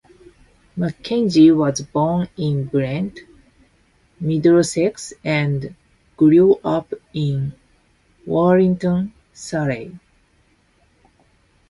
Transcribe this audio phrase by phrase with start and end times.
[0.79, 3.19] McKenzie was born in Brent,
[4.19, 5.75] Middlesex and
[6.17, 7.53] grew up in
[8.25, 9.99] Wallington, Surrey.